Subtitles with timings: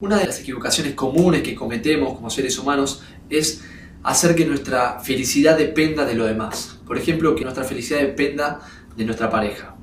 [0.00, 3.64] Una de las equivocaciones comunes que cometemos como seres humanos es
[4.04, 6.78] hacer que nuestra felicidad dependa de lo demás.
[6.86, 8.60] Por ejemplo, que nuestra felicidad dependa
[8.96, 9.74] de nuestra pareja.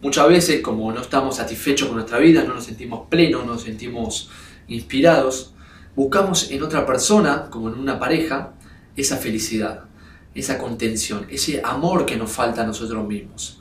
[0.00, 3.62] Muchas veces, como no estamos satisfechos con nuestra vida, no nos sentimos plenos, no nos
[3.62, 4.30] sentimos
[4.68, 5.54] inspirados,
[5.96, 8.52] buscamos en otra persona, como en una pareja,
[8.94, 9.86] esa felicidad,
[10.36, 13.60] esa contención, ese amor que nos falta a nosotros mismos.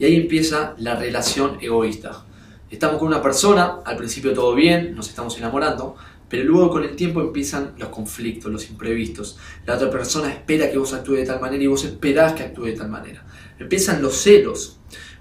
[0.00, 2.26] Y ahí empieza la relación egoísta
[2.68, 5.94] Estamos con una persona, al principio todo bien, nos estamos enamorando,
[6.28, 9.38] pero luego con el tiempo empiezan los conflictos, los imprevistos.
[9.64, 12.64] La otra persona espera que vos actúes de tal manera y vos esperás que actúe
[12.64, 13.24] de tal manera.
[13.56, 14.78] Empiezan los celos.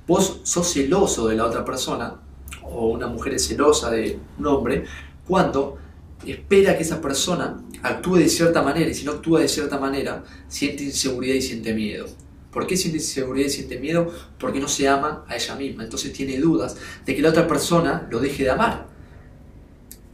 [0.07, 2.15] Vos sos celoso de la otra persona,
[2.63, 4.85] o una mujer es celosa de un hombre,
[5.27, 5.77] cuando
[6.25, 10.23] espera que esa persona actúe de cierta manera y si no actúa de cierta manera,
[10.47, 12.07] siente inseguridad y siente miedo.
[12.55, 14.09] ¿Por qué siente inseguridad y siente miedo?
[14.39, 15.83] Porque no se ama a ella misma.
[15.83, 18.87] Entonces tiene dudas de que la otra persona lo deje de amar.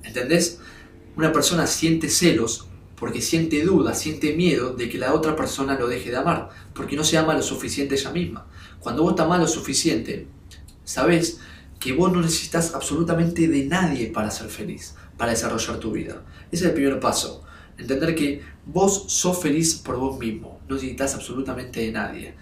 [0.01, 0.57] ¿Entendés?
[1.15, 5.87] Una persona siente celos porque siente dudas, siente miedo de que la otra persona lo
[5.87, 8.47] deje de amar, porque no se ama lo suficiente ella misma.
[8.79, 10.27] Cuando vos te amás lo suficiente,
[10.83, 11.41] sabés
[11.79, 16.23] que vos no necesitas absolutamente de nadie para ser feliz, para desarrollar tu vida.
[16.51, 17.43] Ese es el primer paso.
[17.77, 22.35] Entender que vos sos feliz por vos mismo, no necesitas absolutamente de nadie.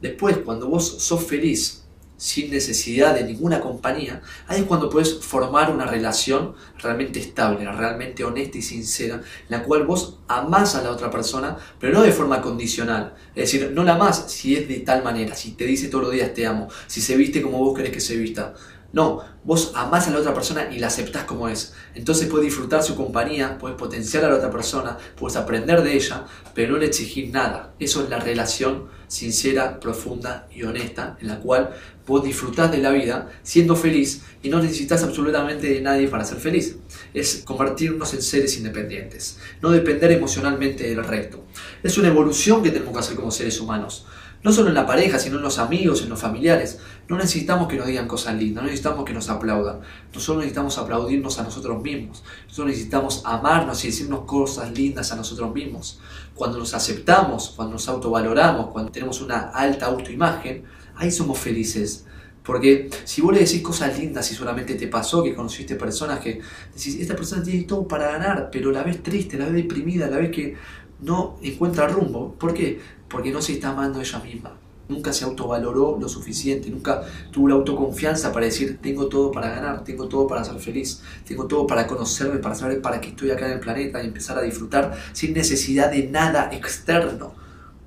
[0.00, 1.84] Después, cuando vos sos feliz
[2.16, 8.24] sin necesidad de ninguna compañía, ahí es cuando puedes formar una relación realmente estable, realmente
[8.24, 12.12] honesta y sincera, en la cual vos amás a la otra persona, pero no de
[12.12, 13.14] forma condicional.
[13.34, 16.12] Es decir, no la amás si es de tal manera, si te dice todos los
[16.12, 18.54] días te amo, si se viste como vos querés que se vista.
[18.94, 21.74] No, vos amás a la otra persona y la aceptás como es.
[21.96, 26.24] Entonces puedes disfrutar su compañía, puedes potenciar a la otra persona, puedes aprender de ella,
[26.54, 27.74] pero no le exigir nada.
[27.80, 31.74] Eso es la relación sincera, profunda y honesta en la cual
[32.06, 36.38] vos disfrutás de la vida siendo feliz y no necesitas absolutamente de nadie para ser
[36.38, 36.76] feliz.
[37.12, 41.42] Es convertirnos en seres independientes, no depender emocionalmente del resto.
[41.82, 44.06] Es una evolución que tenemos que hacer como seres humanos.
[44.44, 46.78] No solo en la pareja, sino en los amigos, en los familiares.
[47.08, 49.80] No necesitamos que nos digan cosas lindas, no necesitamos que nos aplaudan.
[50.12, 52.22] Nosotros necesitamos aplaudirnos a nosotros mismos.
[52.44, 55.98] Nosotros necesitamos amarnos y decirnos cosas lindas a nosotros mismos.
[56.34, 62.04] Cuando nos aceptamos, cuando nos autovaloramos, cuando tenemos una alta autoimagen, ahí somos felices.
[62.42, 66.42] Porque si vos le decís cosas lindas y solamente te pasó que conociste personas que
[66.74, 70.18] decís, esta persona tiene todo para ganar, pero la ves triste, la ves deprimida, la
[70.18, 70.54] ves que
[71.00, 72.34] no encuentra rumbo.
[72.34, 72.80] ¿Por qué?
[73.14, 74.50] Porque no se está amando ella misma.
[74.88, 79.84] Nunca se autovaloró lo suficiente, nunca tuvo la autoconfianza para decir, tengo todo para ganar,
[79.84, 83.46] tengo todo para ser feliz, tengo todo para conocerme, para saber para qué estoy acá
[83.46, 87.34] en el planeta y empezar a disfrutar sin necesidad de nada externo.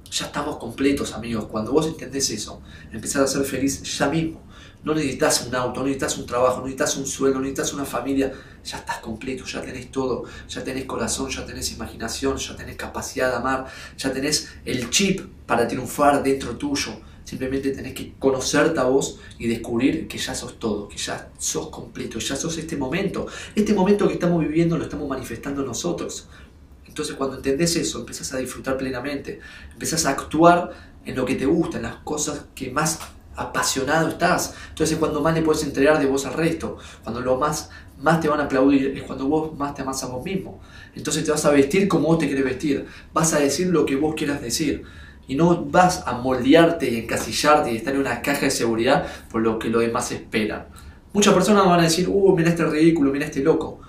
[0.10, 1.48] Ya estamos completos, amigos.
[1.48, 2.62] Cuando vos entendés eso,
[2.94, 4.47] empezás a ser feliz ya mismo.
[4.84, 7.86] No necesitas un auto, no necesitas un trabajo, no necesitas un sueldo, no necesitas una
[7.86, 8.32] familia.
[8.64, 10.24] Ya estás completo, ya tenés todo.
[10.48, 13.68] Ya tenés corazón, ya tenés imaginación, ya tenés capacidad de amar,
[13.98, 16.92] ya tenés el chip para triunfar dentro tuyo.
[17.24, 21.68] Simplemente tenés que conocerte a vos y descubrir que ya sos todo, que ya sos
[21.68, 23.28] completo, ya sos este momento.
[23.54, 26.30] Este momento que estamos viviendo lo estamos manifestando nosotros.
[26.88, 29.40] Entonces cuando entendés eso, empezás a disfrutar plenamente,
[29.74, 30.72] empezás a actuar
[31.06, 32.98] en lo que te gusta, en las cosas que más
[33.38, 34.56] apasionado estás.
[34.70, 36.78] Entonces es cuando más le puedes entregar de vos al resto.
[37.04, 37.70] Cuando lo más,
[38.02, 40.60] más te van a aplaudir es cuando vos más te amas a vos mismo.
[40.96, 42.86] Entonces te vas a vestir como vos te querés vestir.
[43.14, 44.84] Vas a decir lo que vos quieras decir.
[45.28, 49.42] Y no vas a moldearte y encasillarte y estar en una caja de seguridad por
[49.42, 50.68] lo que los demás esperan.
[51.14, 53.80] Muchas personas van a decir, uh, mira este ridículo, mira este loco.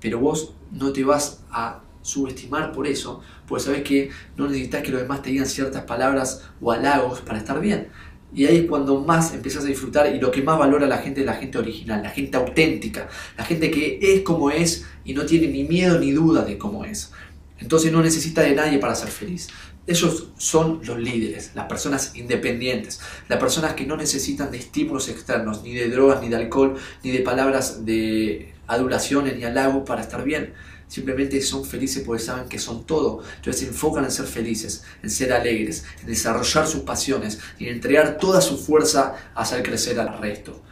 [0.00, 4.92] Pero vos no te vas a subestimar por eso, pues sabes que no necesitas que
[4.92, 7.88] los demás te digan ciertas palabras o halagos para estar bien.
[8.34, 11.20] Y ahí es cuando más empiezas a disfrutar y lo que más valora la gente
[11.20, 15.24] es la gente original, la gente auténtica, la gente que es como es y no
[15.24, 17.12] tiene ni miedo ni duda de cómo es.
[17.58, 19.48] Entonces no necesita de nadie para ser feliz.
[19.86, 25.62] Ellos son los líderes, las personas independientes, las personas que no necesitan de estímulos externos,
[25.62, 30.24] ni de drogas, ni de alcohol, ni de palabras de adulaciones, ni halagos para estar
[30.24, 30.52] bien
[30.88, 33.22] Simplemente son felices porque saben que son todo.
[33.36, 37.74] Entonces se enfocan en ser felices, en ser alegres, en desarrollar sus pasiones y en
[37.74, 40.62] entregar toda su fuerza a hacer crecer al resto.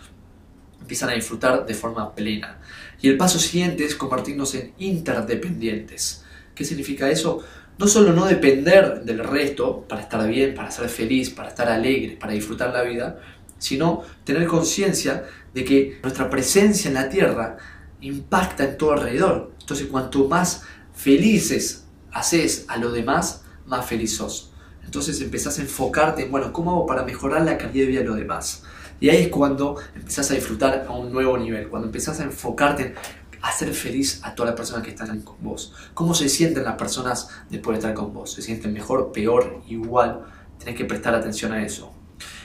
[0.80, 2.60] Empiezan a disfrutar de forma plena.
[3.00, 6.22] Y el paso siguiente es convertirnos en interdependientes.
[6.54, 7.42] ¿Qué significa eso?
[7.76, 12.16] No solo no depender del resto para estar bien, para ser feliz, para estar alegre,
[12.16, 13.18] para disfrutar la vida,
[13.58, 17.56] sino tener conciencia de que nuestra presencia en la tierra
[18.04, 19.52] impacta en todo alrededor.
[19.60, 20.62] Entonces, cuanto más
[20.94, 24.52] felices haces a los demás, más feliz sos.
[24.84, 28.06] Entonces empezás a enfocarte en, bueno, ¿cómo hago para mejorar la calidad de vida de
[28.06, 28.62] los demás?
[29.00, 32.82] Y ahí es cuando empezás a disfrutar a un nuevo nivel, cuando empezás a enfocarte
[32.82, 32.94] en
[33.42, 35.72] hacer feliz a todas las personas que están con vos.
[35.94, 38.32] ¿Cómo se sienten las personas después de estar con vos?
[38.32, 40.24] ¿Se sienten mejor, peor, igual?
[40.58, 41.93] Tenés que prestar atención a eso.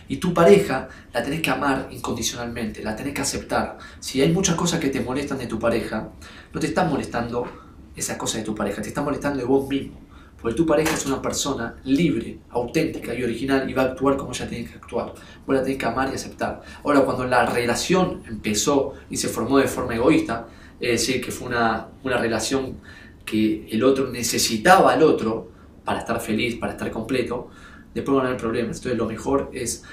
[0.09, 3.77] Y tu pareja la tenés que amar incondicionalmente, la tenés que aceptar.
[3.99, 6.09] Si hay muchas cosas que te molestan de tu pareja,
[6.51, 7.47] no te están molestando
[7.95, 9.99] esas cosas de tu pareja, te están molestando de vos mismo.
[10.41, 14.31] Porque tu pareja es una persona libre, auténtica y original y va a actuar como
[14.31, 15.13] ella tiene que actuar.
[15.45, 16.63] Vos la tenés que amar y aceptar.
[16.83, 20.47] Ahora, cuando la relación empezó y se formó de forma egoísta,
[20.79, 22.77] es decir, que fue una, una relación
[23.25, 25.51] que el otro necesitaba al otro
[25.85, 27.49] para estar feliz, para estar completo,
[27.93, 28.77] después van a haber problemas.
[28.77, 29.83] Entonces lo mejor es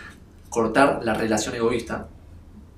[0.48, 2.08] cortar la relación egoísta,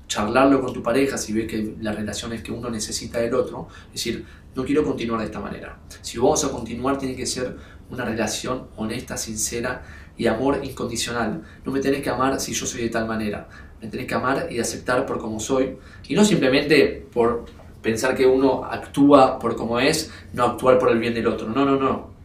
[0.07, 3.69] charlarlo con tu pareja si ves que la relación es que uno necesita del otro,
[3.89, 4.25] es decir,
[4.55, 5.79] no quiero continuar de esta manera.
[6.03, 7.57] Si vamos a continuar tiene que ser
[7.91, 9.83] una relación honesta, sincera
[10.17, 11.43] y amor incondicional.
[11.65, 13.49] No me tenés que amar si yo soy de tal manera.
[13.81, 15.77] Me tenés que amar y aceptar por como soy.
[16.09, 17.45] Y no simplemente por
[17.81, 21.49] pensar que uno actúa por como es, no actuar por el bien del otro.
[21.49, 22.18] No, no, no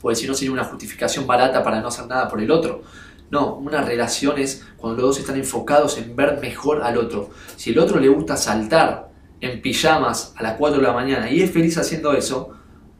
[0.00, 2.82] pues si no sería una justificación barata para no hacer nada por el otro.
[3.30, 7.30] No, una relación es cuando los dos están enfocados en ver mejor al otro.
[7.56, 9.10] Si el otro le gusta saltar
[9.40, 12.50] en pijamas a las 4 de la mañana y es feliz haciendo eso,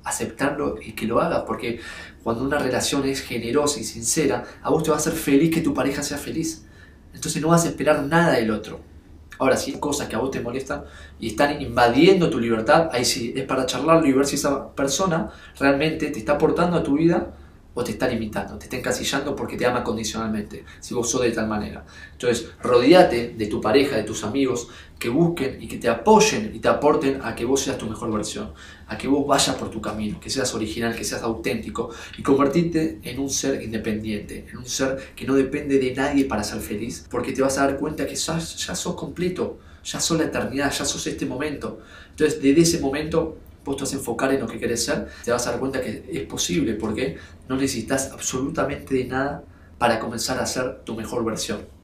[0.04, 1.80] aceptarlo y que lo haga, porque
[2.22, 5.62] cuando una relación es generosa y sincera, a vos te va a hacer feliz que
[5.62, 6.64] tu pareja sea feliz.
[7.12, 8.80] Entonces no vas a esperar nada del otro.
[9.40, 10.84] Ahora, si hay cosas que a vos te molestan
[11.18, 15.30] y están invadiendo tu libertad, ahí sí, es para charlarlo y ver si esa persona
[15.58, 17.32] realmente te está aportando a tu vida
[17.84, 21.46] te está limitando, te está encasillando porque te ama condicionalmente, si vos sos de tal
[21.46, 21.84] manera.
[22.12, 24.68] Entonces, rodeate de tu pareja, de tus amigos,
[24.98, 28.12] que busquen y que te apoyen y te aporten a que vos seas tu mejor
[28.12, 28.52] versión,
[28.86, 32.98] a que vos vayas por tu camino, que seas original, que seas auténtico y convertirte
[33.02, 37.06] en un ser independiente, en un ser que no depende de nadie para ser feliz,
[37.10, 40.70] porque te vas a dar cuenta que ya, ya sos completo, ya sos la eternidad,
[40.70, 41.80] ya sos este momento.
[42.10, 45.30] Entonces, desde ese momento vos te vas a enfocar en lo que querés ser, te
[45.30, 47.18] vas a dar cuenta que es posible porque
[47.48, 49.44] no necesitas absolutamente de nada
[49.78, 51.60] para comenzar a ser tu mejor versión.